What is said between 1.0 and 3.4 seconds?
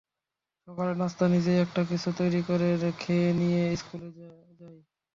নাশতা নিজেই একটা কিছু তৈরি করে খেয়ে